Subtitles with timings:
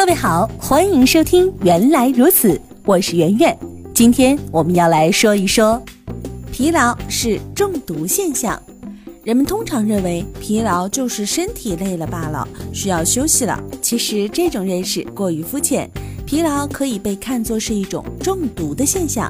[0.00, 2.54] 各位好，欢迎收听《原来如此》，
[2.86, 3.54] 我是圆圆。
[3.92, 5.80] 今天我们要来说一说，
[6.50, 8.58] 疲劳是中毒现象。
[9.24, 13.62] 人们通常认为疲劳就是身体累了罢了，需要休息了。
[13.82, 15.88] 其实这种认识过于肤浅。
[16.30, 19.28] 疲劳可以被看作是一种中毒的现象。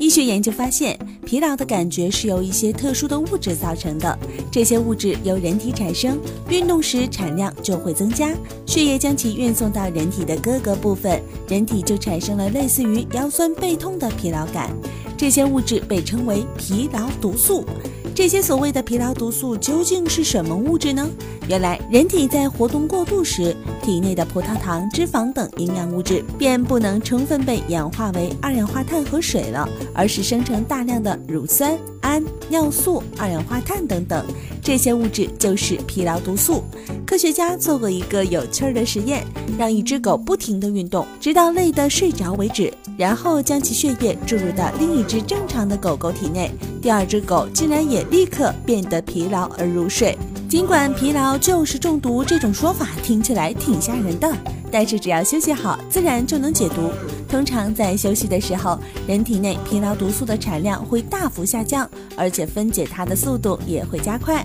[0.00, 4.18] 医学研究发现，疲劳的感觉是由一些特殊的物质造成的。
[4.50, 8.34] 这些物质由人体产生，运动时产量就会增加，
[8.66, 14.76] 血液将其运送到人体的各个部分，人体就产生了类似于腰酸背痛的疲劳感。
[15.16, 17.64] 这些物质被称为疲劳毒素。
[18.12, 21.08] 这些所谓的疲劳毒素究竟是什么物质呢？
[21.48, 34.24] 原来，人体在活动过度时，体内的葡萄糖、脂肪等营养物质便不能充分被氧化为二氧化碳和水了，而是生成大量的乳酸、氨、尿素、二氧化碳等等。
[34.62, 36.62] 这些物质就是疲劳毒素。
[37.06, 39.24] 科学家做过一个有趣儿的实验，
[39.58, 46.50] 让一只狗不停地运动，直到累得睡着为止，然后将其血液注入到另一只正常的狗狗体内。
[46.80, 50.16] 第二只狗竟然也立刻变得疲劳而入睡。
[50.48, 54.32] 尽管疲劳就是中毒这种说法听起来挺吓人的，
[54.70, 56.90] 但是只要休息好，自然就能解毒。
[57.28, 58.76] 通常在休息的时候，
[59.06, 64.44] 人体内疲劳毒素的产量会大幅下降，而且分解它的速度也会加快，